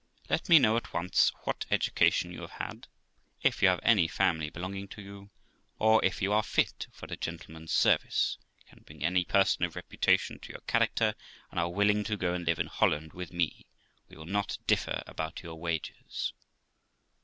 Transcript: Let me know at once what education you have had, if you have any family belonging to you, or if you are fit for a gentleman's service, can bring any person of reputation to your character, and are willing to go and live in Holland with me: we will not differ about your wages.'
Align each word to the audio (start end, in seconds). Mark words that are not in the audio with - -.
Let 0.31 0.49
me 0.49 0.57
know 0.57 0.77
at 0.77 0.93
once 0.95 1.31
what 1.43 1.67
education 1.69 2.31
you 2.31 2.41
have 2.41 2.53
had, 2.53 2.87
if 3.43 3.61
you 3.61 3.67
have 3.69 3.79
any 3.83 4.07
family 4.07 4.49
belonging 4.49 4.87
to 4.87 5.01
you, 5.03 5.29
or 5.77 6.03
if 6.03 6.23
you 6.23 6.33
are 6.33 6.41
fit 6.41 6.87
for 6.91 7.05
a 7.11 7.15
gentleman's 7.15 7.71
service, 7.71 8.39
can 8.65 8.81
bring 8.81 9.03
any 9.03 9.23
person 9.25 9.63
of 9.63 9.75
reputation 9.75 10.39
to 10.39 10.53
your 10.53 10.61
character, 10.61 11.13
and 11.51 11.59
are 11.59 11.69
willing 11.69 12.03
to 12.05 12.17
go 12.17 12.33
and 12.33 12.47
live 12.47 12.57
in 12.57 12.65
Holland 12.65 13.13
with 13.13 13.31
me: 13.31 13.67
we 14.09 14.17
will 14.17 14.25
not 14.25 14.57
differ 14.65 15.03
about 15.05 15.43
your 15.43 15.53
wages.' 15.57 16.33